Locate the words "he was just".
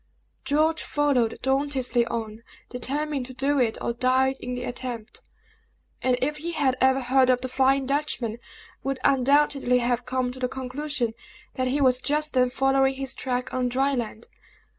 11.67-12.33